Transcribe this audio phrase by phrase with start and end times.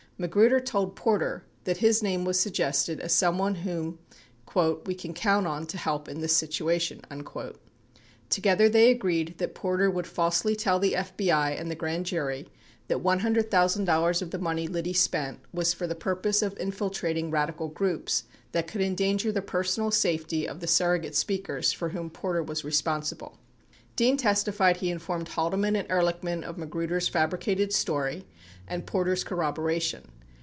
[0.21, 3.97] Magruder told Porter that his name was sug gested as someone whom
[4.85, 7.55] "we can count on to help in this situation." 99
[8.29, 12.47] Together they agreed that Porter would falsely tell the FBI and the grand jury
[12.87, 18.25] that $100,000 of the money Liddy spent was for the purpose of infiltrating radical groups
[18.51, 23.39] that could endanger the personal safety of the surrogate speakers for whom Porter was responsible.
[23.97, 28.25] 1 Dean testified he informed Haldeman and Ehrlichman of Magruder's fabricated story
[28.67, 30.01] and Porter's corroboration.